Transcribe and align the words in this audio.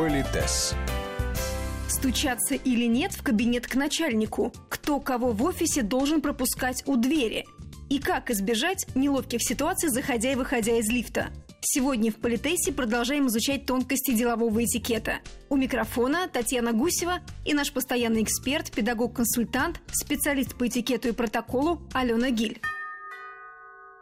Политес. 0.00 0.74
Стучаться 1.86 2.54
или 2.54 2.86
нет 2.86 3.12
в 3.12 3.22
кабинет 3.22 3.66
к 3.66 3.74
начальнику? 3.74 4.50
Кто 4.70 4.98
кого 4.98 5.32
в 5.32 5.44
офисе 5.44 5.82
должен 5.82 6.22
пропускать 6.22 6.82
у 6.86 6.96
двери? 6.96 7.44
И 7.90 7.98
как 7.98 8.30
избежать 8.30 8.86
неловких 8.94 9.42
ситуаций, 9.42 9.90
заходя 9.90 10.32
и 10.32 10.36
выходя 10.36 10.78
из 10.78 10.88
лифта? 10.90 11.28
Сегодня 11.60 12.10
в 12.10 12.16
Политесе 12.16 12.72
продолжаем 12.72 13.26
изучать 13.26 13.66
тонкости 13.66 14.12
делового 14.12 14.64
этикета. 14.64 15.18
У 15.50 15.56
микрофона 15.56 16.28
Татьяна 16.32 16.72
Гусева 16.72 17.18
и 17.44 17.52
наш 17.52 17.70
постоянный 17.70 18.22
эксперт, 18.22 18.70
педагог-консультант, 18.70 19.82
специалист 19.92 20.56
по 20.56 20.66
этикету 20.66 21.08
и 21.08 21.12
протоколу 21.12 21.82
Алена 21.92 22.30
Гиль. 22.30 22.58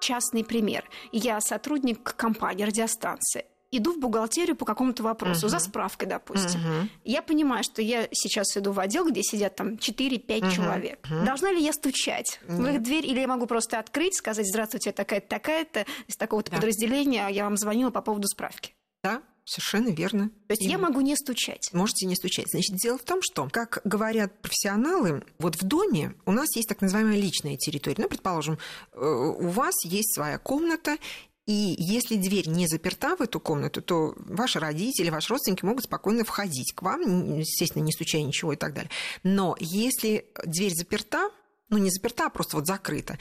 Частный 0.00 0.44
пример. 0.44 0.84
Я 1.10 1.40
сотрудник 1.40 2.04
компании 2.14 2.62
радиостанции 2.62 3.46
иду 3.70 3.92
в 3.92 3.98
бухгалтерию 3.98 4.56
по 4.56 4.64
какому-то 4.64 5.02
вопросу, 5.02 5.46
uh-huh. 5.46 5.50
за 5.50 5.58
справкой, 5.58 6.08
допустим. 6.08 6.60
Uh-huh. 6.60 6.88
Я 7.04 7.22
понимаю, 7.22 7.62
что 7.64 7.82
я 7.82 8.08
сейчас 8.12 8.56
иду 8.56 8.72
в 8.72 8.80
отдел, 8.80 9.08
где 9.08 9.22
сидят 9.22 9.56
там 9.56 9.74
4-5 9.74 10.26
uh-huh. 10.26 10.52
человек. 10.52 11.06
Uh-huh. 11.08 11.24
Должна 11.24 11.52
ли 11.52 11.62
я 11.62 11.72
стучать 11.72 12.40
uh-huh. 12.46 12.62
в 12.62 12.66
их 12.68 12.82
дверь, 12.82 13.06
или 13.06 13.20
я 13.20 13.26
могу 13.26 13.46
просто 13.46 13.78
открыть, 13.78 14.16
сказать, 14.16 14.46
здравствуйте, 14.48 14.92
такая-то, 14.92 15.28
такая-то, 15.28 15.86
из 16.06 16.16
такого-то 16.16 16.50
да. 16.50 16.56
подразделения, 16.56 17.28
я 17.28 17.44
вам 17.44 17.56
звонила 17.56 17.90
по 17.90 18.00
поводу 18.00 18.26
справки? 18.28 18.74
Да, 19.02 19.22
Совершенно 19.48 19.88
верно. 19.88 20.28
То 20.46 20.52
есть 20.52 20.62
Именно. 20.62 20.72
я 20.72 20.78
могу 20.78 21.00
не 21.00 21.16
стучать? 21.16 21.70
Можете 21.72 22.04
не 22.04 22.14
стучать. 22.16 22.50
Значит, 22.50 22.76
дело 22.76 22.98
в 22.98 23.02
том, 23.02 23.20
что, 23.22 23.48
как 23.50 23.80
говорят 23.84 24.38
профессионалы, 24.42 25.24
вот 25.38 25.56
в 25.56 25.64
доме 25.64 26.12
у 26.26 26.32
нас 26.32 26.54
есть 26.54 26.68
так 26.68 26.82
называемая 26.82 27.16
личная 27.16 27.56
территория. 27.56 27.96
Ну, 27.98 28.08
предположим, 28.10 28.58
э, 28.92 28.98
у 28.98 29.48
вас 29.48 29.74
есть 29.86 30.14
своя 30.14 30.36
комната, 30.36 30.98
и 31.48 31.76
если 31.78 32.16
дверь 32.16 32.46
не 32.46 32.66
заперта 32.66 33.16
в 33.16 33.22
эту 33.22 33.40
комнату, 33.40 33.80
то 33.80 34.12
ваши 34.18 34.60
родители, 34.60 35.08
ваши 35.08 35.30
родственники 35.30 35.64
могут 35.64 35.84
спокойно 35.84 36.22
входить 36.22 36.74
к 36.74 36.82
вам, 36.82 37.38
естественно, 37.38 37.82
не 37.82 37.90
стучая 37.90 38.22
ничего 38.22 38.52
и 38.52 38.56
так 38.56 38.74
далее. 38.74 38.90
Но 39.22 39.56
если 39.58 40.26
дверь 40.44 40.74
заперта, 40.74 41.30
ну 41.70 41.78
не 41.78 41.88
заперта, 41.90 42.26
а 42.26 42.28
просто 42.28 42.56
вот 42.56 42.66
закрыта, 42.66 43.18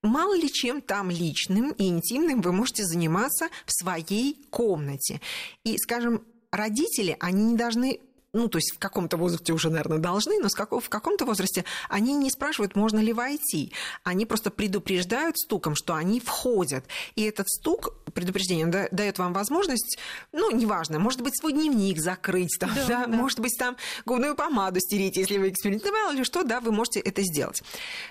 мало 0.00 0.34
ли 0.34 0.50
чем 0.50 0.80
там 0.80 1.10
личным 1.10 1.72
и 1.72 1.88
интимным 1.88 2.40
вы 2.40 2.52
можете 2.52 2.82
заниматься 2.82 3.50
в 3.66 3.72
своей 3.74 4.42
комнате. 4.48 5.20
И, 5.62 5.76
скажем, 5.76 6.24
родители, 6.50 7.18
они 7.20 7.44
не 7.44 7.56
должны 7.58 8.00
ну, 8.36 8.48
то 8.48 8.58
есть 8.58 8.72
в 8.74 8.78
каком-то 8.78 9.16
возрасте 9.16 9.52
уже, 9.52 9.70
наверное, 9.70 9.98
должны, 9.98 10.38
но 10.38 10.48
в 10.48 10.88
каком-то 10.88 11.24
возрасте 11.24 11.64
они 11.88 12.14
не 12.14 12.30
спрашивают, 12.30 12.76
можно 12.76 12.98
ли 12.98 13.12
войти. 13.12 13.72
Они 14.04 14.26
просто 14.26 14.50
предупреждают 14.50 15.38
стуком, 15.38 15.74
что 15.74 15.94
они 15.94 16.20
входят. 16.20 16.84
И 17.14 17.22
этот 17.22 17.48
стук, 17.48 17.94
предупреждение, 18.12 18.88
дает 18.90 19.18
вам 19.18 19.32
возможность, 19.32 19.98
ну, 20.32 20.50
неважно, 20.50 20.98
может 20.98 21.22
быть, 21.22 21.38
свой 21.38 21.52
дневник 21.52 21.98
закрыть, 21.98 22.56
там, 22.60 22.70
да, 22.74 22.86
да, 22.86 23.06
да. 23.06 23.08
может 23.08 23.40
быть, 23.40 23.56
там 23.58 23.76
губную 24.04 24.34
помаду 24.34 24.80
стереть, 24.80 25.16
если 25.16 25.38
вы 25.38 25.48
экспериментировали 25.48 26.16
или 26.16 26.24
что, 26.24 26.42
да, 26.42 26.60
вы 26.60 26.72
можете 26.72 27.00
это 27.00 27.22
сделать. 27.22 27.62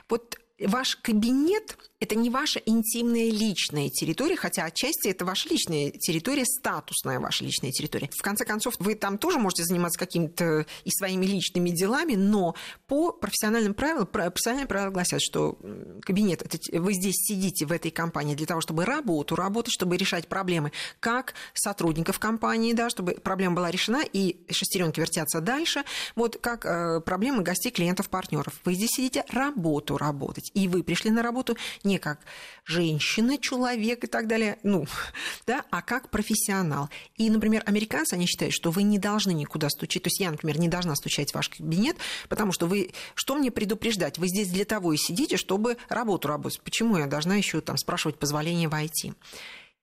Вот 0.09 0.39
ваш 0.59 0.95
кабинет– 0.95 1.77
это 2.05 2.15
не 2.15 2.29
ваша 2.29 2.59
интимная 2.59 3.31
личная 3.31 3.89
территория, 3.89 4.35
хотя 4.35 4.65
отчасти 4.65 5.07
это 5.07 5.25
ваша 5.25 5.49
личная 5.49 5.89
территория, 5.89 6.45
статусная 6.45 7.19
ваша 7.19 7.43
личная 7.43 7.71
территория. 7.71 8.09
В 8.15 8.21
конце 8.21 8.45
концов, 8.45 8.75
вы 8.77 8.93
там 8.93 9.17
тоже 9.17 9.39
можете 9.39 9.63
заниматься 9.63 9.97
какими-то 9.97 10.65
и 10.83 10.91
своими 10.91 11.25
личными 11.25 11.71
делами, 11.71 12.13
но 12.13 12.55
по 12.87 13.11
профессиональным 13.11 13.73
правилам, 13.73 14.05
профессиональные 14.05 14.67
правила 14.67 14.91
гласят, 14.91 15.21
что 15.21 15.57
кабинет, 16.03 16.43
это, 16.43 16.79
вы 16.79 16.93
здесь 16.93 17.15
сидите 17.15 17.65
в 17.65 17.71
этой 17.71 17.89
компании 17.89 18.35
для 18.35 18.45
того, 18.45 18.61
чтобы 18.61 18.85
работу 18.85 19.35
работать, 19.35 19.73
чтобы 19.73 19.97
решать 19.97 20.27
проблемы 20.27 20.71
как 20.99 21.33
сотрудников 21.53 22.19
компании, 22.19 22.73
да, 22.73 22.91
чтобы 22.91 23.13
проблема 23.13 23.55
была 23.55 23.71
решена 23.71 24.03
и 24.13 24.45
шестеренки 24.51 24.99
вертятся 24.99 25.41
дальше, 25.41 25.83
вот 26.15 26.37
как 26.37 26.65
э, 26.65 27.01
проблемы 27.01 27.41
гостей, 27.41 27.71
клиентов, 27.71 28.09
партнеров. 28.09 28.53
Вы 28.63 28.75
здесь 28.75 28.91
сидите 28.91 29.23
работу 29.29 29.97
работать, 29.97 30.51
и 30.53 30.67
вы 30.67 30.83
пришли 30.83 31.09
на 31.09 31.23
работу 31.23 31.57
не 31.83 31.94
не 31.95 31.99
как 31.99 32.19
женщина, 32.65 33.37
человек 33.37 34.03
и 34.03 34.07
так 34.07 34.27
далее, 34.27 34.57
ну, 34.63 34.85
да, 35.47 35.63
а 35.69 35.81
как 35.81 36.09
профессионал. 36.09 36.89
И, 37.15 37.29
например, 37.29 37.63
американцы, 37.65 38.13
они 38.13 38.25
считают, 38.25 38.53
что 38.53 38.71
вы 38.71 38.83
не 38.83 38.99
должны 38.99 39.31
никуда 39.31 39.69
стучать. 39.69 40.03
То 40.03 40.07
есть 40.07 40.19
я, 40.19 40.31
например, 40.31 40.59
не 40.59 40.67
должна 40.67 40.95
стучать 40.95 41.31
в 41.31 41.35
ваш 41.35 41.49
кабинет, 41.49 41.97
потому 42.27 42.51
что 42.51 42.67
вы, 42.67 42.91
что 43.13 43.35
мне 43.35 43.51
предупреждать? 43.51 44.17
Вы 44.17 44.27
здесь 44.27 44.49
для 44.49 44.65
того 44.65 44.93
и 44.93 44.97
сидите, 44.97 45.37
чтобы 45.37 45.77
работу 45.89 46.27
работать. 46.27 46.61
Почему 46.61 46.97
я 46.97 47.07
должна 47.07 47.35
еще 47.35 47.61
там 47.61 47.77
спрашивать 47.77 48.19
позволение 48.19 48.67
войти? 48.67 49.13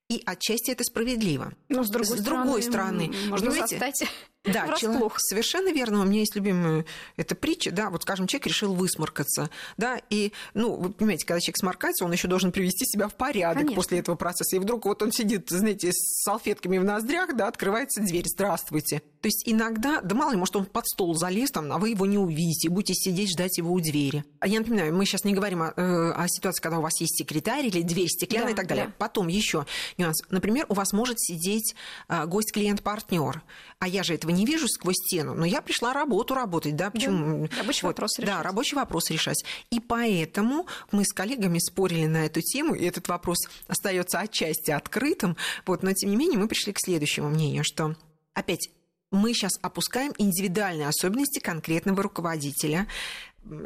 И 0.09 0.23
отчасти 0.27 0.71
это 0.71 0.85
справедливо. 0.85 1.53
Но 1.69 1.85
с 1.85 1.89
другой, 1.89 2.19
с 2.19 2.21
другой 2.21 2.63
стороны, 2.63 3.13
можно 3.29 3.51
застать 3.51 4.05
да, 4.45 4.75
человек, 4.77 5.15
совершенно 5.19 5.73
верно. 5.73 6.01
У 6.01 6.05
меня 6.05 6.21
есть 6.21 6.35
любимая 6.35 6.85
эта 7.17 7.35
притча, 7.35 7.71
да, 7.71 7.91
вот, 7.91 8.03
скажем, 8.03 8.27
человек 8.27 8.49
решил 8.49 8.75
высморкаться, 8.75 9.51
да, 9.77 10.01
и, 10.11 10.33
ну, 10.55 10.75
вы 10.75 10.93
понимаете, 10.93 11.27
когда 11.27 11.41
человек 11.41 11.59
сморкается, 11.59 12.05
он 12.05 12.13
еще 12.13 12.27
должен 12.27 12.51
привести 12.51 12.85
себя 12.85 13.09
в 13.09 13.15
порядок 13.15 13.59
Конечно. 13.59 13.77
после 13.77 13.99
этого 13.99 14.17
процесса. 14.17 14.57
И 14.57 14.59
вдруг 14.59 14.85
вот 14.85 15.03
он 15.03 15.13
сидит, 15.13 15.49
знаете, 15.49 15.93
с 15.93 16.23
салфетками 16.25 16.79
в 16.79 16.85
ноздрях, 16.85 17.37
да, 17.37 17.47
открывается 17.47 18.03
дверь, 18.03 18.25
здравствуйте. 18.27 19.03
То 19.21 19.29
есть 19.29 19.45
иногда, 19.47 20.01
да 20.01 20.15
мало 20.17 20.33
ли, 20.33 20.37
может, 20.37 20.57
он 20.57 20.67
под 20.67 20.87
стол 20.87 21.15
залез, 21.15 21.53
там, 21.53 21.71
а 21.73 21.79
вы 21.79 21.91
его 21.91 22.07
не 22.07 22.19
увидите, 22.19 22.69
будете 22.69 22.95
сидеть, 22.95 23.31
ждать 23.31 23.59
его 23.59 23.73
у 23.73 23.81
двери. 23.81 24.25
А 24.41 24.49
я 24.49 24.59
напоминаю, 24.59 24.93
мы 24.95 25.07
сейчас 25.07 25.23
не 25.23 25.35
говорим 25.35 25.63
о, 25.63 25.73
э, 25.77 26.13
о 26.13 26.27
ситуации, 26.27 26.61
когда 26.61 26.79
у 26.79 26.83
вас 26.83 27.01
есть 27.01 27.17
секретарь 27.17 27.67
или 27.67 27.83
дверь 27.83 28.09
стеклянная 28.09 28.49
да, 28.49 28.53
и 28.53 28.57
так 28.57 28.67
далее. 28.67 28.87
Да. 28.87 28.93
Потом 28.99 29.29
еще 29.29 29.67
нюанс. 29.99 30.21
Например, 30.31 30.67
у 30.69 30.75
вас 30.75 30.93
может 30.93 31.21
сидеть 31.21 31.77
а, 32.09 32.27
гость-клиент-партнер, 32.27 33.43
а 33.79 33.89
я 33.89 34.03
же 34.03 34.15
этого 34.15 34.32
не 34.33 34.45
вижу 34.45 34.69
сквозь 34.69 34.97
стену, 34.97 35.35
но 35.35 35.45
я 35.45 35.63
пришла 35.63 35.93
работу 35.93 36.35
работать, 36.35 36.77
да, 36.77 36.91
почему? 36.91 37.49
Да, 37.49 37.57
рабочий 37.59 37.83
вот, 37.83 37.89
вопрос 37.89 38.19
решать. 38.19 38.35
Да, 38.35 38.43
рабочий 38.43 38.77
вопрос 38.77 39.11
решать. 39.11 39.45
И 39.71 39.81
поэтому 39.81 40.67
мы 40.91 41.05
с 41.05 41.13
коллегами 41.13 41.59
спорили 41.59 42.07
на 42.07 42.27
эту 42.27 42.41
тему, 42.41 42.75
и 42.75 42.85
этот 42.85 43.09
вопрос 43.09 43.39
остается 43.69 44.21
отчасти 44.21 44.71
открытым, 44.71 45.37
вот, 45.67 45.83
но 45.83 45.93
тем 45.93 46.11
не 46.11 46.17
менее 46.17 46.39
мы 46.39 46.49
пришли 46.49 46.73
к 46.73 46.79
следующему 46.81 47.29
мнению, 47.29 47.65
что 47.65 47.95
опять 48.35 48.69
мы 49.13 49.35
сейчас 49.35 49.53
опускаем 49.61 50.13
индивидуальные 50.19 50.89
особенности 50.89 51.39
конкретного 51.39 52.03
руководителя, 52.03 52.89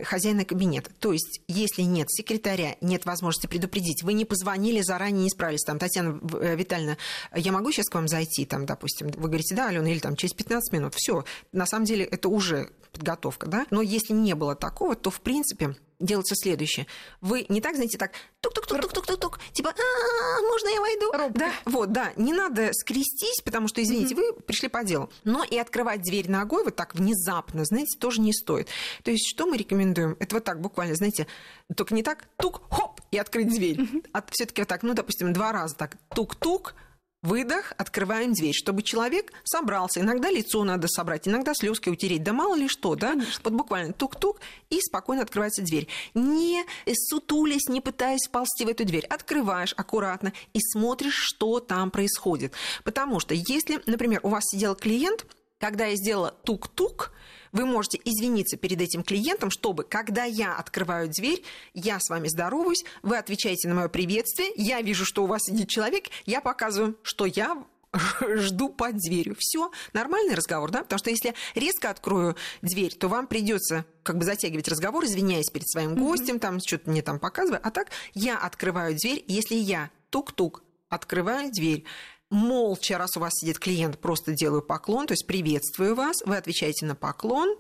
хозяина 0.05 0.45
кабинета. 0.45 0.91
То 0.99 1.13
есть, 1.13 1.41
если 1.49 1.83
нет 1.83 2.11
секретаря, 2.11 2.77
нет 2.81 3.05
возможности 3.05 3.47
предупредить, 3.47 4.03
вы 4.03 4.15
не 4.15 4.25
позвонили 4.25 4.81
заранее, 4.81 5.25
не 5.25 5.31
справились, 5.31 5.65
там, 5.65 5.79
Татьяна 5.79 6.19
э, 6.41 6.57
Витальевна, 6.57 6.97
я 7.35 7.53
могу 7.53 7.71
сейчас 7.73 7.89
к 7.89 7.95
вам 7.95 8.09
зайти, 8.09 8.45
там, 8.45 8.67
допустим, 8.67 9.09
вы 9.09 9.29
говорите, 9.29 9.55
да, 9.55 9.69
Алена, 9.69 9.91
или 9.91 9.99
там 9.99 10.17
через 10.17 10.35
15 10.35 10.73
минут, 10.73 10.95
все, 10.95 11.25
на 11.53 11.67
самом 11.67 11.85
деле 11.85 12.05
это 12.05 12.29
уже 12.29 12.71
подготовка, 12.93 13.47
да, 13.47 13.67
но 13.71 13.83
если 13.83 14.15
не 14.15 14.35
было 14.35 14.55
такого, 14.55 14.95
то, 14.97 15.11
в 15.11 15.21
принципе, 15.21 15.77
делается 15.99 16.35
следующее. 16.37 16.87
Вы 17.21 17.47
не 17.49 17.61
так, 17.61 17.75
знаете, 17.75 17.99
так 17.99 18.13
тук-тук-тук-тук-тук-тук, 18.41 19.41
типа, 19.53 19.71
а 19.71 20.43
можно 20.43 20.69
я 21.01 21.19
войду? 21.19 21.39
Да, 21.39 21.53
вот, 21.65 21.93
да, 21.93 22.13
не 22.17 22.33
надо 22.33 22.73
скрестись, 22.73 23.41
потому 23.45 23.69
что, 23.69 23.83
извините, 23.83 24.15
вы 24.15 24.33
пришли 24.33 24.69
по 24.69 24.85
делу. 24.85 25.11
Но 25.25 25.45
и 25.45 25.57
открывать 25.59 26.03
дверь 26.03 26.31
ногой 26.31 26.65
вот 26.65 26.77
так 26.77 26.95
внезапно, 26.95 27.65
знаете, 27.65 27.99
тоже 27.99 28.21
не 28.21 28.33
стоит. 28.33 28.69
То 29.03 29.11
есть 29.11 29.29
что 29.29 29.47
мы 29.47 29.57
рекомендуем? 29.57 30.17
Это 30.21 30.37
вот 30.37 30.45
так 30.45 30.61
буквально, 30.61 30.95
знаете, 30.95 31.27
только 31.77 31.95
не 31.95 32.03
так, 32.03 32.29
тук, 32.37 32.63
хоп, 32.71 33.01
и 33.11 33.19
открыть 33.19 33.49
дверь. 33.49 33.81
А 34.13 34.23
все 34.31 34.47
таки 34.47 34.63
вот 34.63 34.69
так, 34.69 34.83
ну, 34.83 34.95
допустим, 34.95 35.33
два 35.33 35.53
раза 35.53 35.75
так, 35.77 35.97
тук-тук, 36.15 36.75
Выдох, 37.23 37.73
открываем 37.79 38.35
дверь, 38.35 38.55
чтобы 38.55 38.83
человек 38.83 39.33
собрался. 39.45 40.01
Иногда 40.01 40.31
лицо 40.31 40.63
надо 40.65 40.87
собрать, 40.87 41.27
иногда 41.27 41.55
слезки 41.55 41.89
утереть. 41.89 42.23
Да 42.23 42.33
мало 42.33 42.55
ли 42.55 42.69
что, 42.69 42.95
да? 42.95 43.13
Конечно. 43.13 43.41
Вот 43.43 43.53
буквально 43.55 43.93
тук-тук, 43.93 44.41
и 44.71 44.81
спокойно 44.81 45.23
открывается 45.23 45.63
дверь. 45.63 45.89
Не 46.15 46.65
сутулясь, 46.93 47.69
не 47.69 47.81
пытаясь 47.81 48.27
вползти 48.29 48.65
в 48.65 48.69
эту 48.69 48.85
дверь. 48.85 49.07
Открываешь 49.07 49.75
аккуратно 49.77 50.33
и 50.53 50.61
смотришь, 50.61 51.17
что 51.17 51.61
там 51.61 51.91
происходит. 51.91 52.53
Потому 52.85 53.19
что 53.19 53.35
если, 53.35 53.81
например, 53.87 54.21
у 54.23 54.29
вас 54.29 54.45
сидел 54.45 54.75
клиент, 54.75 55.27
когда 55.59 55.87
я 55.87 55.97
сделала 55.97 56.33
тук-тук, 56.45 57.13
вы 57.57 57.65
можете 57.65 57.99
извиниться 58.05 58.57
перед 58.57 58.81
этим 58.81 59.03
клиентом, 59.03 59.51
чтобы, 59.51 59.85
когда 59.85 60.25
я 60.25 60.57
открываю 60.57 61.09
дверь, 61.09 61.43
я 61.73 61.99
с 61.99 62.09
вами 62.11 62.29
здороваюсь, 62.29 62.85
вы 63.03 63.17
отвечаете 63.17 63.69
на 63.69 63.75
мое 63.75 63.89
приветствие, 63.89 64.51
я 64.57 64.83
вижу, 64.83 65.05
что 65.07 65.25
у 65.25 65.27
вас 65.27 65.45
сидит 65.45 65.69
человек, 65.69 66.05
я 66.27 66.41
показываю, 66.43 66.99
что 67.03 67.25
я 67.25 67.65
жду 68.37 68.69
под 68.69 68.97
дверью. 68.97 69.37
Все, 69.39 69.71
нормальный 69.95 70.35
разговор, 70.35 70.71
да? 70.71 70.83
Потому 70.83 70.99
что 70.99 71.11
если 71.11 71.35
резко 71.55 71.89
открою 71.89 72.37
дверь, 72.61 72.95
то 72.95 73.09
вам 73.09 73.27
придется 73.27 73.87
как 74.03 74.19
бы 74.19 74.25
затягивать 74.25 74.69
разговор, 74.69 75.05
извиняясь 75.07 75.51
перед 75.51 75.69
своим 75.69 75.95
гостем, 75.95 76.37
mm-hmm. 76.37 76.41
там 76.41 76.61
что-то 76.61 76.91
мне 76.91 77.01
там 77.01 77.19
показываю. 77.19 77.61
А 77.63 77.71
так 77.71 77.89
я 78.13 78.37
открываю 78.37 78.95
дверь, 78.95 79.25
если 79.27 79.55
я 79.55 79.91
тук-тук 80.11 80.63
открываю 80.89 81.51
дверь, 81.51 81.85
молча, 82.31 82.99
раз 82.99 83.17
у 83.17 83.21
вас 83.21 83.33
сидит 83.35 83.59
клиент, 83.59 83.99
просто 83.99 84.33
делаю 84.33 84.63
поклон, 84.63 85.07
то 85.07 85.13
есть 85.13 85.27
приветствую 85.27 85.95
вас, 85.95 86.17
вы 86.25 86.37
отвечаете 86.37 86.87
на 86.87 86.95
поклон, 86.95 87.57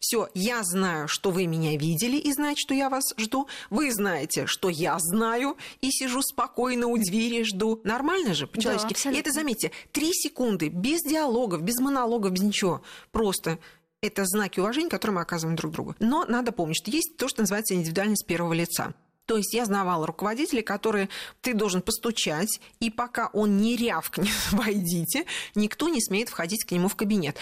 Все, 0.00 0.28
я 0.34 0.62
знаю, 0.62 1.08
что 1.08 1.30
вы 1.30 1.46
меня 1.46 1.76
видели 1.76 2.16
и 2.16 2.32
знаете, 2.32 2.60
что 2.60 2.72
я 2.72 2.88
вас 2.88 3.12
жду. 3.16 3.48
Вы 3.68 3.92
знаете, 3.92 4.46
что 4.46 4.68
я 4.68 4.96
знаю 5.00 5.56
и 5.80 5.90
сижу 5.90 6.22
спокойно 6.22 6.86
у 6.86 6.96
двери 6.96 7.42
жду. 7.42 7.80
Нормально 7.82 8.34
же, 8.34 8.46
по-человечески? 8.46 8.94
Да, 9.04 9.10
и 9.10 9.16
это, 9.16 9.32
заметьте, 9.32 9.72
три 9.90 10.12
секунды, 10.12 10.68
без 10.68 11.02
диалогов, 11.02 11.62
без 11.62 11.78
монологов, 11.80 12.32
без 12.32 12.42
ничего. 12.42 12.82
Просто 13.10 13.58
это 14.00 14.24
знаки 14.24 14.60
уважения, 14.60 14.88
которые 14.88 15.16
мы 15.16 15.22
оказываем 15.22 15.56
друг 15.56 15.72
другу. 15.72 15.96
Но 15.98 16.24
надо 16.24 16.52
помнить, 16.52 16.76
что 16.76 16.92
есть 16.92 17.16
то, 17.16 17.26
что 17.26 17.42
называется 17.42 17.74
индивидуальность 17.74 18.24
первого 18.26 18.52
лица. 18.52 18.94
То 19.28 19.36
есть 19.36 19.52
я 19.52 19.66
знавала 19.66 20.06
руководителей, 20.06 20.62
которые 20.62 21.10
ты 21.42 21.52
должен 21.52 21.82
постучать, 21.82 22.62
и 22.80 22.88
пока 22.88 23.28
он 23.34 23.58
не 23.58 23.76
рявкнет 23.76 24.32
«войдите», 24.52 25.26
никто 25.54 25.90
не 25.90 26.00
смеет 26.00 26.30
входить 26.30 26.64
к 26.64 26.70
нему 26.72 26.88
в 26.88 26.96
кабинет. 26.96 27.36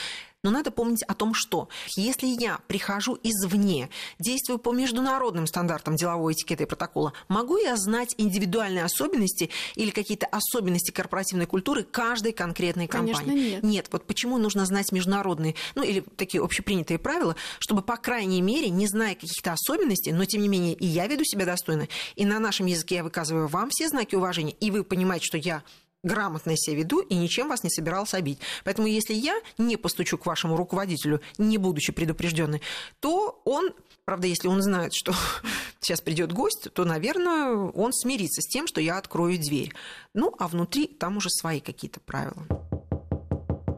Но 0.46 0.52
надо 0.52 0.70
помнить 0.70 1.02
о 1.02 1.14
том, 1.14 1.34
что 1.34 1.68
если 1.96 2.28
я 2.28 2.60
прихожу 2.68 3.18
извне, 3.24 3.90
действую 4.20 4.60
по 4.60 4.72
международным 4.72 5.48
стандартам 5.48 5.96
деловой 5.96 6.34
этикета 6.34 6.62
и 6.62 6.66
протокола, 6.66 7.14
могу 7.26 7.58
я 7.58 7.74
знать 7.74 8.14
индивидуальные 8.16 8.84
особенности 8.84 9.50
или 9.74 9.90
какие-то 9.90 10.26
особенности 10.26 10.92
корпоративной 10.92 11.46
культуры 11.46 11.82
каждой 11.82 12.30
конкретной 12.30 12.86
компании? 12.86 13.14
Конечно, 13.14 13.44
нет. 13.50 13.62
Нет, 13.64 13.88
вот 13.90 14.06
почему 14.06 14.38
нужно 14.38 14.66
знать 14.66 14.92
международные, 14.92 15.56
ну 15.74 15.82
или 15.82 16.04
такие 16.14 16.40
общепринятые 16.40 17.00
правила, 17.00 17.34
чтобы, 17.58 17.82
по 17.82 17.96
крайней 17.96 18.40
мере, 18.40 18.68
не 18.68 18.86
зная 18.86 19.16
каких-то 19.16 19.52
особенностей, 19.52 20.12
но 20.12 20.26
тем 20.26 20.42
не 20.42 20.48
менее 20.48 20.74
и 20.74 20.86
я 20.86 21.08
веду 21.08 21.24
себя 21.24 21.44
достойно, 21.44 21.88
и 22.14 22.24
на 22.24 22.38
нашем 22.38 22.66
языке 22.66 22.96
я 22.96 23.02
выказываю 23.02 23.48
вам 23.48 23.70
все 23.70 23.88
знаки 23.88 24.14
уважения, 24.14 24.54
и 24.60 24.70
вы 24.70 24.84
понимаете, 24.84 25.26
что 25.26 25.38
я 25.38 25.64
грамотно 26.06 26.56
себя 26.56 26.76
веду 26.76 27.00
и 27.00 27.14
ничем 27.14 27.48
вас 27.48 27.64
не 27.64 27.70
собирался 27.70 28.16
обидеть. 28.16 28.40
Поэтому 28.64 28.86
если 28.86 29.12
я 29.12 29.38
не 29.58 29.76
постучу 29.76 30.16
к 30.16 30.26
вашему 30.26 30.56
руководителю, 30.56 31.20
не 31.36 31.58
будучи 31.58 31.92
предупрежденной, 31.92 32.62
то 33.00 33.42
он 33.44 33.72
Правда, 34.04 34.28
если 34.28 34.46
он 34.46 34.62
знает, 34.62 34.94
что 34.94 35.12
сейчас 35.80 36.00
придет 36.00 36.32
гость, 36.32 36.68
то, 36.72 36.84
наверное, 36.84 37.56
он 37.56 37.92
смирится 37.92 38.40
с 38.40 38.46
тем, 38.46 38.68
что 38.68 38.80
я 38.80 38.98
открою 38.98 39.36
дверь. 39.36 39.74
Ну, 40.14 40.32
а 40.38 40.46
внутри 40.46 40.86
там 40.86 41.16
уже 41.16 41.28
свои 41.28 41.58
какие-то 41.58 41.98
правила. 41.98 42.46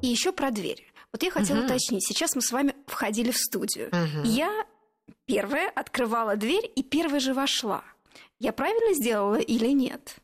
И 0.02 0.06
еще 0.06 0.32
про 0.32 0.50
дверь. 0.50 0.86
Вот 1.12 1.22
я 1.22 1.30
хотела 1.30 1.60
угу. 1.60 1.66
уточнить. 1.66 2.06
Сейчас 2.06 2.34
мы 2.34 2.42
с 2.42 2.52
вами 2.52 2.74
входили 2.86 3.30
в 3.30 3.38
студию. 3.38 3.88
Угу. 3.88 4.28
Я 4.28 4.66
первая 5.24 5.70
открывала 5.70 6.36
дверь 6.36 6.70
и 6.76 6.82
первая 6.82 7.20
же 7.20 7.32
вошла. 7.32 7.82
Я 8.38 8.52
правильно 8.52 8.94
сделала 8.94 9.38
или 9.38 9.68
нет? 9.68 10.16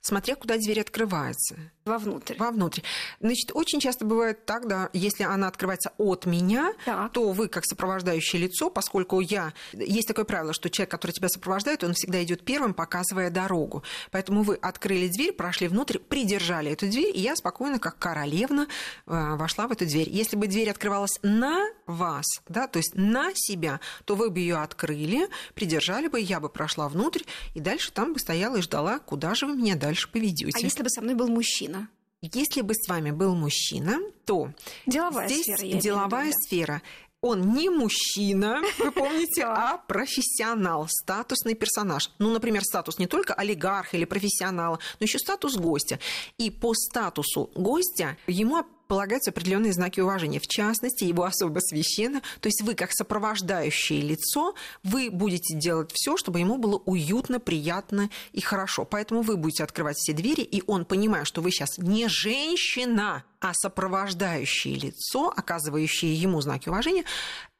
Смотря 0.00 0.36
куда 0.36 0.56
дверь 0.56 0.80
открывается. 0.80 1.56
Вовнутрь. 1.88 2.36
Вовнутрь. 2.38 2.80
Значит, 3.20 3.50
очень 3.54 3.80
часто 3.80 4.04
бывает 4.04 4.44
так, 4.44 4.68
да, 4.68 4.90
если 4.92 5.24
она 5.24 5.48
открывается 5.48 5.92
от 5.98 6.26
меня, 6.26 6.72
так. 6.84 7.12
то 7.12 7.32
вы, 7.32 7.48
как 7.48 7.64
сопровождающее 7.64 8.42
лицо, 8.42 8.70
поскольку 8.70 9.20
я... 9.20 9.52
Есть 9.72 10.08
такое 10.08 10.24
правило, 10.24 10.52
что 10.52 10.70
человек, 10.70 10.90
который 10.90 11.12
тебя 11.12 11.28
сопровождает, 11.28 11.82
он 11.84 11.94
всегда 11.94 12.22
идет 12.22 12.44
первым, 12.44 12.74
показывая 12.74 13.30
дорогу. 13.30 13.82
Поэтому 14.10 14.42
вы 14.42 14.56
открыли 14.56 15.08
дверь, 15.08 15.32
прошли 15.32 15.68
внутрь, 15.68 15.98
придержали 15.98 16.72
эту 16.72 16.88
дверь, 16.88 17.16
и 17.16 17.20
я 17.20 17.36
спокойно, 17.36 17.78
как 17.78 17.98
королевна, 17.98 18.66
э, 19.06 19.36
вошла 19.36 19.66
в 19.66 19.72
эту 19.72 19.86
дверь. 19.86 20.08
Если 20.10 20.36
бы 20.36 20.46
дверь 20.46 20.70
открывалась 20.70 21.18
на 21.22 21.66
вас, 21.86 22.26
да, 22.48 22.66
то 22.66 22.78
есть 22.78 22.94
на 22.94 23.32
себя, 23.34 23.80
то 24.04 24.14
вы 24.14 24.30
бы 24.30 24.40
ее 24.40 24.56
открыли, 24.56 25.28
придержали 25.54 26.08
бы, 26.08 26.20
я 26.20 26.40
бы 26.40 26.48
прошла 26.48 26.88
внутрь, 26.88 27.22
и 27.54 27.60
дальше 27.60 27.92
там 27.92 28.12
бы 28.12 28.18
стояла 28.18 28.56
и 28.56 28.62
ждала, 28.62 28.98
куда 28.98 29.34
же 29.34 29.46
вы 29.46 29.56
меня 29.56 29.76
дальше 29.76 30.08
поведете. 30.10 30.52
А 30.54 30.60
если 30.60 30.82
бы 30.82 30.90
со 30.90 31.00
мной 31.00 31.14
был 31.14 31.28
мужчина? 31.28 31.77
Если 32.20 32.62
бы 32.62 32.74
с 32.74 32.88
вами 32.88 33.12
был 33.12 33.36
мужчина, 33.36 34.00
то 34.24 34.50
деловая 34.86 35.28
здесь 35.28 35.44
сфера, 35.44 35.80
деловая 35.80 36.32
сфера. 36.32 36.82
Он 37.20 37.52
не 37.52 37.68
мужчина, 37.68 38.60
вы 38.78 38.90
помните, 38.90 39.42
а 39.46 39.78
профессионал, 39.78 40.88
статусный 40.88 41.54
персонаж. 41.54 42.10
Ну, 42.18 42.32
например, 42.32 42.62
статус 42.64 42.98
не 42.98 43.06
только 43.06 43.34
олигарха 43.34 43.96
или 43.96 44.04
профессионала, 44.04 44.80
но 44.98 45.04
еще 45.04 45.18
статус 45.18 45.56
гостя. 45.56 46.00
И 46.38 46.50
по 46.50 46.74
статусу 46.74 47.50
гостя 47.54 48.16
ему 48.26 48.64
полагаются 48.88 49.30
определенные 49.30 49.72
знаки 49.72 50.00
уважения, 50.00 50.40
в 50.40 50.48
частности, 50.48 51.04
его 51.04 51.24
особо 51.24 51.60
священно. 51.60 52.22
То 52.40 52.48
есть 52.48 52.62
вы, 52.62 52.74
как 52.74 52.90
сопровождающее 52.92 54.00
лицо, 54.00 54.54
вы 54.82 55.10
будете 55.10 55.54
делать 55.54 55.90
все, 55.92 56.16
чтобы 56.16 56.40
ему 56.40 56.56
было 56.56 56.78
уютно, 56.78 57.38
приятно 57.38 58.10
и 58.32 58.40
хорошо. 58.40 58.84
Поэтому 58.84 59.22
вы 59.22 59.36
будете 59.36 59.62
открывать 59.62 59.98
все 59.98 60.12
двери, 60.12 60.40
и 60.40 60.62
он, 60.66 60.84
понимая, 60.84 61.24
что 61.24 61.42
вы 61.42 61.50
сейчас 61.50 61.78
не 61.78 62.08
женщина, 62.08 63.24
а 63.40 63.52
сопровождающее 63.54 64.74
лицо, 64.74 65.32
оказывающее 65.34 66.12
ему 66.12 66.40
знаки 66.40 66.68
уважения, 66.68 67.04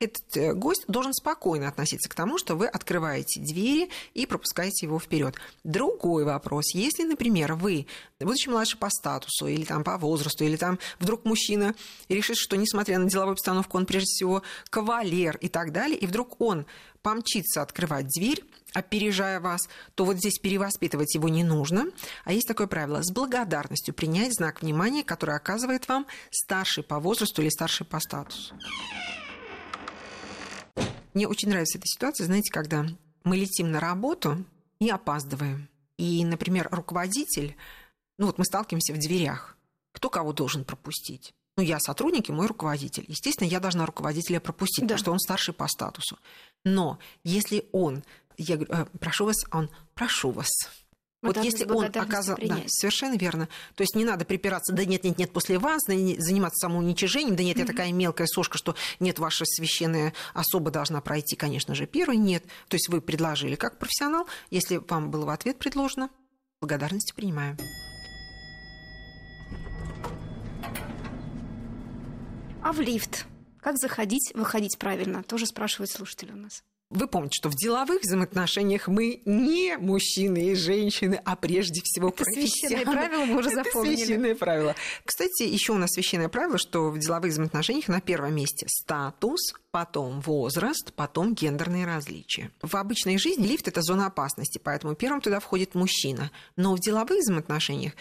этот 0.01 0.37
э, 0.37 0.53
гость 0.53 0.85
должен 0.89 1.13
спокойно 1.13 1.69
относиться 1.69 2.09
к 2.09 2.15
тому, 2.15 2.39
что 2.39 2.57
вы 2.57 2.67
открываете 2.67 3.41
двери 3.41 3.89
и 4.15 4.27
пропускаете 4.27 4.87
его 4.87 4.99
вперед. 4.99 5.37
Другой 5.65 6.25
вопрос. 6.25 6.75
Если, 6.75 7.05
например, 7.05 7.55
вы, 7.55 7.87
будучи 8.21 8.49
младше 8.49 8.77
по 8.77 8.91
статусу 8.91 9.47
или 9.47 9.65
там 9.65 9.85
по 9.85 9.97
возрасту, 9.99 10.45
или 10.45 10.57
там 10.57 10.79
вдруг 10.99 11.25
мужчина 11.25 11.75
решит, 12.09 12.37
что 12.37 12.57
несмотря 12.57 12.99
на 12.99 13.09
деловую 13.09 13.33
обстановку, 13.33 13.77
он 13.77 13.87
прежде 13.87 14.07
всего 14.07 14.43
кавалер 14.71 15.37
и 15.37 15.49
так 15.49 15.73
далее, 15.73 15.99
и 15.99 16.07
вдруг 16.07 16.41
он 16.41 16.67
помчится 17.03 17.63
открывать 17.63 18.09
дверь, 18.09 18.45
опережая 18.75 19.41
вас, 19.41 19.69
то 19.95 20.05
вот 20.05 20.19
здесь 20.19 20.39
перевоспитывать 20.39 21.15
его 21.15 21.29
не 21.29 21.45
нужно. 21.45 21.87
А 22.25 22.33
есть 22.33 22.49
такое 22.49 22.67
правило– 22.67 23.03
с 23.03 23.13
благодарностью 23.13 23.95
принять 23.95 24.35
знак 24.35 24.63
внимания, 24.63 25.05
который 25.05 25.37
оказывает 25.37 25.89
вам 25.89 26.07
старший 26.31 26.83
по 26.83 27.01
возрасту 27.01 27.43
или 27.43 27.49
старший 27.49 27.87
по 27.87 28.01
статусу. 28.01 28.55
Мне 31.15 31.27
очень 31.27 31.49
нравится 31.49 31.79
эта 31.79 31.87
ситуация, 31.87 32.27
знаете, 32.27 32.53
когда 32.53 32.87
мы 33.25 33.37
летим 33.37 33.71
на 33.71 33.81
работу 33.81 34.45
и 34.79 34.89
опаздываем. 34.89 35.69
И, 35.97 36.25
например, 36.25 36.69
руководитель, 36.71 37.57
ну 38.19 38.27
вот 38.27 38.39
мы 38.39 38.45
сталкиваемся 38.45 38.93
в 38.95 38.99
дверях. 38.99 39.57
Кто 39.93 40.11
кого 40.11 40.33
должен 40.33 40.65
пропустить? 40.65 41.33
Ну, 41.57 41.65
я 41.65 41.81
сотрудник 41.81 42.29
и 42.29 42.33
мой 42.33 42.47
руководитель. 42.47 43.05
Естественно, 43.09 43.49
я 43.49 43.59
должна 43.59 43.85
руководителя 43.85 44.39
пропустить, 44.39 44.87
да. 44.87 44.95
потому 44.95 44.99
что 44.99 45.13
он 45.13 45.19
старший 45.19 45.55
по 45.55 45.67
статусу. 45.67 46.17
Но 46.65 47.01
если 47.25 47.69
он, 47.73 48.05
я 48.39 48.57
говорю, 48.57 48.73
«Э, 48.73 48.87
прошу 48.99 49.27
вас, 49.27 49.37
он, 49.51 49.71
прошу 49.95 50.31
вас, 50.31 50.49
вот, 51.21 51.37
если 51.43 51.69
он 51.69 51.85
оказал... 51.85 52.37
Да, 52.41 52.63
совершенно 52.69 53.17
верно. 53.17 53.49
То 53.75 53.83
есть 53.83 53.97
не 53.97 54.05
надо 54.05 54.25
припираться, 54.25 54.73
да 54.73 54.85
нет, 54.85 55.03
нет, 55.03 55.19
нет, 55.19 55.33
после 55.33 55.59
вас, 55.59 55.83
заниматься 55.87 56.67
самоуничижением, 56.67 57.35
да 57.35 57.43
нет, 57.43 57.57
mm-hmm. 57.57 57.61
я 57.61 57.67
такая 57.67 57.93
мелкая 57.93 58.29
сошка, 58.29 58.57
что 58.57 58.77
нет, 59.01 59.19
ваша 59.19 59.45
священная 59.45 60.13
особа 60.33 60.71
должна 60.71 61.01
пройти, 61.01 61.35
конечно 61.35 61.75
же, 61.75 61.87
первой. 61.87 62.17
Нет. 62.17 62.45
То 62.69 62.77
есть 62.77 62.89
вы 62.89 63.01
предложили 63.01 63.57
как 63.57 63.79
профессионал, 63.79 64.29
если 64.51 64.77
вам 64.77 65.11
было 65.11 65.25
в 65.25 65.31
ответ 65.31 65.59
предложено, 65.59 66.09
благодарности 66.61 67.13
принимаю. 67.13 67.57
А 72.63 72.73
в 72.73 72.81
лифт? 72.81 73.27
Как 73.61 73.77
заходить, 73.77 74.33
выходить 74.35 74.79
правильно? 74.79 75.25
Тоже 75.25 75.47
спрашивают 75.47 75.91
слушатели 75.91 76.31
у 76.31 76.37
нас. 76.37 76.63
Вы 76.91 77.07
помните, 77.07 77.37
что 77.37 77.51
в 77.51 77.55
деловых 77.55 78.01
взаимоотношениях 78.01 78.89
мы 78.89 79.21
не 79.27 79.77
мужчины 79.77 80.53
и 80.53 80.55
женщины, 80.55 81.21
а 81.23 81.37
прежде 81.37 81.83
всего 81.85 82.09
Это 82.09 82.25
священное 82.25 82.85
правило 82.87 83.25
мы 83.27 83.37
уже 83.37 83.51
запомнили. 83.51 83.95
Это 83.95 84.07
священное 84.07 84.35
правило. 84.35 84.75
Кстати, 85.05 85.43
еще 85.43 85.73
у 85.73 85.77
нас 85.77 85.91
священное 85.91 86.31
правило, 86.31 86.57
что 86.57 86.91
в 86.91 86.99
деловых 86.99 87.31
взаимоотношениях 87.31 87.89
на 87.89 88.01
первом 88.01 88.35
месте 88.35 88.67
статус, 88.71 89.53
потом 89.71 90.21
возраст, 90.21 90.95
потом 90.95 91.35
гендерные 91.35 91.85
различия. 91.85 92.51
В 92.63 92.75
обычной 92.75 93.19
жизни 93.19 93.47
лифт– 93.47 93.69
это 93.69 93.83
зона 93.83 94.07
опасности, 94.07 94.59
поэтому 94.63 94.95
первым 94.95 95.21
туда 95.21 95.41
входит 95.41 95.75
мужчина. 95.75 96.31
Но 96.57 96.75
в 96.75 96.81
деловых 96.81 97.19
взаимоотношениях 97.19 97.93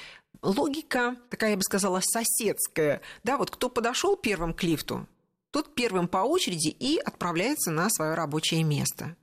логика 0.41 1.17
такая, 1.29 1.51
я 1.51 1.57
бы 1.57 1.63
сказала, 1.63 1.99
соседская. 2.01 3.01
Да, 3.25 3.37
вот 3.37 3.51
кто 3.51 3.69
подошел 3.69 4.15
первым 4.15 4.53
к 4.53 4.63
лифту, 4.63 5.07
тот 5.51 5.75
первым 5.75 6.07
по 6.07 6.19
очереди 6.19 6.69
и 6.69 6.97
отправляется 6.97 7.71
на 7.71 7.89
свое 7.89 8.13
рабочее 8.13 8.63
место. 8.63 9.15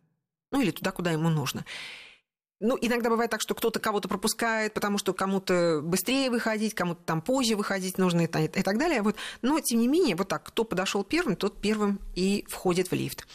Ну 0.51 0.61
или 0.61 0.71
туда, 0.71 0.93
куда 0.93 1.11
ему 1.11 1.29
нужно. 1.29 1.65
Ну, 2.61 2.79
иногда 2.81 3.11
бывает 3.11 3.31
так, 3.31 3.41
что 3.41 3.55
кто-то 3.55 3.81
кого-то 3.81 4.09
пропускает, 4.09 4.73
потому 4.73 4.97
что 4.97 5.13
кому-то 5.13 5.81
быстрее 5.83 6.31
выходить, 6.31 6.75
кому-то 6.75 7.03
там 7.05 7.21
позже 7.21 7.57
выходить 7.57 7.99
нужно 7.99 8.23
и, 8.23 8.25
и 8.25 8.63
так 8.63 8.79
далее. 8.79 9.03
Вот. 9.03 9.17
Но, 9.43 9.61
тем 9.61 9.81
не 9.81 9.89
менее, 9.89 10.17
вот 10.17 10.29
так, 10.29 10.45
кто 10.45 10.65
подошел 10.65 11.05
первым, 11.05 11.37
тот 11.37 11.61
первым 11.61 12.01
и 12.15 12.45
входит 12.49 12.91
в 12.91 12.95
лифт. 12.95 13.27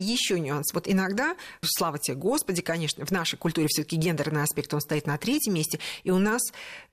Еще 0.00 0.40
нюанс. 0.40 0.72
Вот 0.74 0.88
иногда, 0.88 1.36
слава 1.62 1.98
тебе 1.98 2.16
Господи, 2.16 2.62
конечно, 2.62 3.06
в 3.06 3.12
нашей 3.12 3.36
культуре 3.36 3.68
все-таки 3.68 3.96
гендерный 3.96 4.42
аспект, 4.42 4.74
он 4.74 4.80
стоит 4.80 5.06
на 5.06 5.16
третьем 5.18 5.54
месте, 5.54 5.78
и 6.02 6.10
у 6.10 6.18
нас, 6.18 6.42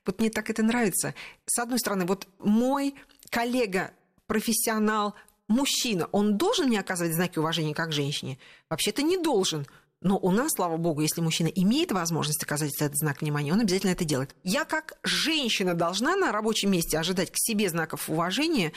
вот 0.06 0.20
мне 0.20 0.30
так 0.30 0.50
это 0.50 0.62
нравится. 0.62 1.14
С 1.46 1.58
одной 1.58 1.80
стороны, 1.80 2.04
вот 2.04 2.28
мой 2.38 2.94
коллега, 3.28 3.92
профессионал, 4.26 5.16
мужчина, 5.52 6.08
он 6.12 6.36
должен 6.36 6.66
мне 6.66 6.80
оказывать 6.80 7.14
знаки 7.14 7.38
уважения 7.38 7.74
как 7.74 7.92
женщине? 7.92 8.38
Вообще-то 8.68 9.02
не 9.02 9.16
должен. 9.16 9.66
Но 10.00 10.18
у 10.18 10.32
нас, 10.32 10.52
слава 10.56 10.76
богу, 10.78 11.00
если 11.00 11.20
мужчина 11.20 11.46
имеет 11.46 11.92
возможность 11.92 12.42
оказать 12.42 12.74
этот 12.74 12.96
знак 12.96 13.20
внимания, 13.20 13.52
он 13.52 13.60
обязательно 13.60 13.92
это 13.92 14.04
делает. 14.04 14.34
Я 14.42 14.64
как 14.64 14.98
женщина 15.04 15.74
должна 15.74 16.16
на 16.16 16.32
рабочем 16.32 16.72
месте 16.72 16.98
ожидать 16.98 17.30
к 17.30 17.36
себе 17.36 17.68
знаков 17.68 18.10
уважения, 18.10 18.72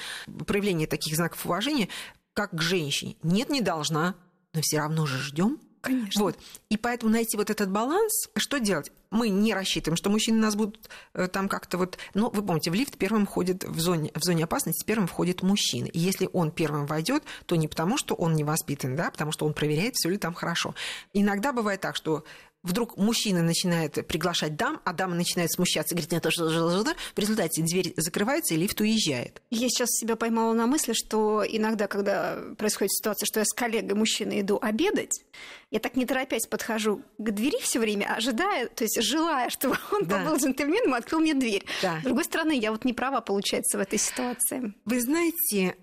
проявления 0.45 0.85
таких 0.85 1.15
знаков 1.15 1.43
уважения, 1.45 1.89
как 2.33 2.51
к 2.51 2.61
женщине. 2.61 3.15
Нет, 3.23 3.49
не 3.49 3.61
должна, 3.61 4.15
но 4.53 4.61
все 4.61 4.77
равно 4.77 5.07
же 5.07 5.17
ждем. 5.17 5.59
Конечно. 5.81 6.21
Вот. 6.21 6.37
И 6.69 6.77
поэтому 6.77 7.11
найти 7.11 7.37
вот 7.37 7.49
этот 7.49 7.71
баланс, 7.71 8.29
что 8.35 8.59
делать? 8.59 8.91
Мы 9.15 9.29
не 9.29 9.53
рассчитываем, 9.53 9.95
что 9.95 10.09
мужчины 10.09 10.39
нас 10.39 10.55
будут 10.55 10.89
э, 11.13 11.29
там 11.29 11.47
как-то 11.47 11.77
вот... 11.77 11.97
Но 12.13 12.29
вы 12.29 12.45
помните, 12.45 12.69
в 12.69 12.73
лифт 12.73 12.97
первым 12.97 13.25
входит 13.25 13.63
в 13.63 13.79
зоне, 13.79 14.11
в 14.13 14.21
зоне 14.21 14.43
опасности, 14.43 14.83
первым 14.83 15.07
входит 15.07 15.41
мужчина. 15.41 15.85
И 15.85 15.97
если 15.97 16.29
он 16.33 16.51
первым 16.51 16.85
войдет, 16.85 17.23
то 17.45 17.55
не 17.55 17.69
потому, 17.69 17.97
что 17.97 18.13
он 18.13 18.35
невоспитан, 18.35 18.97
да, 18.97 19.07
а 19.07 19.11
потому 19.11 19.31
что 19.31 19.45
он 19.45 19.53
проверяет, 19.53 19.95
все 19.95 20.09
ли 20.09 20.17
там 20.17 20.33
хорошо. 20.33 20.75
Иногда 21.13 21.53
бывает 21.53 21.79
так, 21.79 21.95
что 21.95 22.25
вдруг 22.65 22.97
мужчина 22.97 23.41
начинает 23.41 24.05
приглашать 24.07 24.55
дам, 24.55 24.81
а 24.83 24.91
дама 24.91 25.15
начинает 25.15 25.51
смущаться, 25.51 25.95
говорит, 25.95 26.11
нет, 26.11 26.25
в 26.25 27.19
результате 27.19 27.61
дверь 27.61 27.93
закрывается, 27.95 28.55
и 28.55 28.57
лифт 28.57 28.81
уезжает. 28.81 29.41
Я 29.51 29.69
сейчас 29.69 29.89
себя 29.91 30.15
поймала 30.15 30.53
на 30.53 30.65
мысли, 30.65 30.93
что 30.93 31.43
иногда, 31.47 31.87
когда 31.87 32.39
происходит 32.57 32.91
ситуация, 32.91 33.27
что 33.27 33.39
я 33.39 33.45
с 33.45 33.53
коллегой 33.53 33.95
мужчиной 33.95 34.41
иду 34.41 34.57
обедать, 34.61 35.23
я 35.71 35.79
так 35.79 35.95
не 35.95 36.05
торопясь 36.05 36.47
подхожу 36.47 37.03
к 37.17 37.31
двери 37.31 37.61
все 37.61 37.79
время, 37.79 38.13
ожидая, 38.15 38.67
то 38.67 38.83
есть 38.83 39.01
желая, 39.01 39.49
чтобы 39.49 39.77
он 39.91 40.05
да. 40.05 40.19
побыл 40.19 40.37
джентльменом 40.37 40.95
и 40.95 40.97
открыл 40.97 41.19
мне 41.19 41.33
дверь. 41.33 41.65
Да. 41.81 41.99
С 42.01 42.03
другой 42.03 42.23
стороны, 42.23 42.57
я 42.57 42.71
вот 42.71 42.83
не 42.85 42.93
права, 42.93 43.21
получается, 43.21 43.77
в 43.77 43.81
этой 43.81 43.99
ситуации. 43.99 44.73
Вы 44.85 44.99
знаете, 45.01 45.75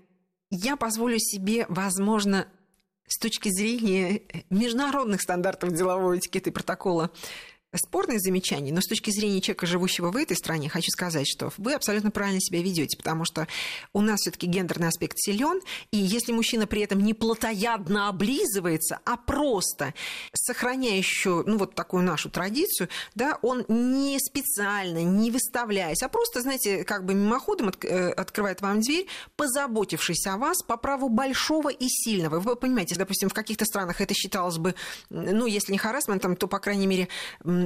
я 0.49 0.75
позволю 0.75 1.17
себе, 1.19 1.65
возможно, 1.69 2.47
с 3.07 3.17
точки 3.17 3.49
зрения 3.49 4.21
международных 4.49 5.21
стандартов 5.21 5.73
деловой 5.73 6.19
этикеты 6.19 6.49
и 6.49 6.53
протокола 6.53 7.11
спорные 7.75 8.19
замечания, 8.19 8.73
но 8.73 8.81
с 8.81 8.87
точки 8.87 9.11
зрения 9.11 9.41
человека, 9.41 9.65
живущего 9.65 10.11
в 10.11 10.15
этой 10.15 10.37
стране, 10.37 10.69
хочу 10.69 10.91
сказать, 10.91 11.27
что 11.27 11.51
вы 11.57 11.73
абсолютно 11.73 12.11
правильно 12.11 12.41
себя 12.41 12.61
ведете, 12.61 12.97
потому 12.97 13.25
что 13.25 13.47
у 13.93 14.01
нас 14.01 14.21
все-таки 14.21 14.47
гендерный 14.47 14.87
аспект 14.87 15.17
силен, 15.17 15.61
и 15.91 15.97
если 15.97 16.31
мужчина 16.31 16.67
при 16.67 16.81
этом 16.81 17.03
не 17.03 17.13
плотоядно 17.13 18.09
облизывается, 18.09 18.99
а 19.05 19.17
просто 19.17 19.93
сохраняя 20.33 20.97
еще 20.97 21.43
ну, 21.45 21.57
вот 21.57 21.75
такую 21.75 22.03
нашу 22.03 22.29
традицию, 22.29 22.89
да, 23.15 23.37
он 23.41 23.65
не 23.67 24.19
специально, 24.19 25.03
не 25.03 25.31
выставляясь, 25.31 26.03
а 26.03 26.09
просто, 26.09 26.41
знаете, 26.41 26.83
как 26.83 27.05
бы 27.05 27.13
мимоходом 27.13 27.69
от, 27.69 27.83
э, 27.83 28.09
открывает 28.09 28.61
вам 28.61 28.81
дверь, 28.81 29.07
позаботившись 29.35 30.25
о 30.27 30.37
вас 30.37 30.61
по 30.63 30.77
праву 30.77 31.09
большого 31.09 31.69
и 31.69 31.87
сильного. 31.87 32.39
Вы 32.39 32.55
понимаете, 32.55 32.95
допустим, 32.95 33.29
в 33.29 33.33
каких-то 33.33 33.65
странах 33.65 34.01
это 34.01 34.13
считалось 34.13 34.57
бы, 34.57 34.75
ну, 35.09 35.45
если 35.45 35.71
не 35.71 35.77
харасментом, 35.77 36.35
то, 36.35 36.47
по 36.47 36.59
крайней 36.59 36.87
мере, 36.87 37.07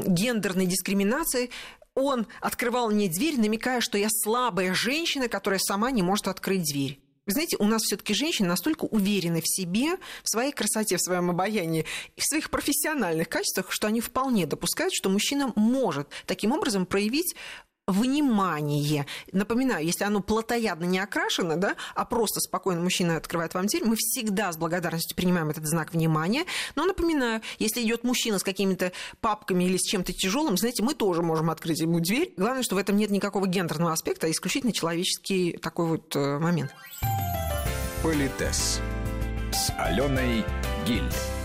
гендерной 0.06 0.66
дискриминации, 0.66 1.50
он 1.96 2.28
открывал 2.42 2.92
мне 2.92 3.10
дверь, 3.10 3.40
намекая, 3.40 3.82
что 3.82 3.98
я 3.98 4.08
слабая 4.10 4.74
женщина, 4.74 5.28
которая 5.28 5.60
сама 5.60 5.92
не 5.92 6.04
может 6.04 6.28
открыть 6.28 6.64
дверь. 6.64 7.00
Вы 7.28 7.34
знаете, 7.34 7.58
у 7.60 7.66
нас 7.66 7.82
все-таки 7.82 8.14
женщины 8.14 8.48
настолько 8.48 8.86
уверены 8.86 9.42
в 9.42 9.48
себе, 9.48 9.98
в 10.24 10.30
своей 10.30 10.54
красоте, 10.54 10.96
в 10.96 11.02
своем 11.02 11.30
обаянии 11.30 11.86
и 12.16 12.22
в 12.22 12.24
своих 12.24 12.50
профессиональных 12.50 13.28
качествах, 13.28 13.68
что 13.70 13.88
они 13.88 14.00
вполне 14.00 14.46
допускают, 14.46 14.94
что 14.94 15.10
мужчина 15.10 15.52
может 15.58 16.08
таким 16.26 16.54
образом 16.54 16.86
проявить 16.86 17.36
внимание. 17.88 19.06
Напоминаю, 19.32 19.86
если 19.86 20.04
оно 20.04 20.22
плотоядно 20.22 20.86
не 20.86 21.00
окрашено, 21.00 21.56
да, 21.56 21.76
а 21.96 22.06
просто 22.06 22.42
спокойно 22.42 22.82
мужчина 22.82 23.16
открывает 23.18 23.54
вам 23.54 23.68
дверь, 23.68 23.86
мы 23.86 23.96
всегда 23.96 24.52
с 24.52 24.58
благодарностью 24.58 25.16
принимаем 25.16 25.50
этот 25.50 25.66
знак 25.66 25.94
внимания. 25.94 26.46
Но 26.76 26.86
напоминаю, 26.86 27.42
если 27.60 27.82
идет 27.82 28.04
мужчина 28.04 28.40
с 28.40 28.44
какими-то 28.44 28.92
папками 29.22 29.64
или 29.64 29.78
с 29.78 29.84
чем-то 29.84 30.12
тяжелым, 30.14 30.58
знаете, 30.58 30.84
мы 30.84 30.94
тоже 30.94 31.22
можем 31.22 31.50
открыть 31.50 31.80
ему 31.80 32.00
дверь. 32.00 32.34
Главное, 32.36 32.64
что 32.64 32.76
в 32.76 32.78
этом 32.78 32.98
нет 32.98 33.10
никакого 33.10 33.48
гендерного 33.48 33.94
аспекта, 33.94 34.28
а 34.28 34.32
исключительно 34.32 34.74
человеческий 34.74 35.58
такой 35.58 35.88
вот 35.88 36.16
э, 36.16 36.40
момент. 36.40 36.76
Политес 38.04 38.82
с 39.52 39.72
Аленой 39.78 40.44
Гиль. 40.86 41.37